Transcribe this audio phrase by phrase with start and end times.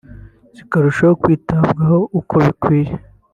[0.55, 2.93] zikarushaho kwitabwaho uko bikwiriye